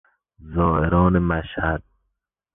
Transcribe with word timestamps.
زائران 0.39 1.17
مشهد 1.19 1.83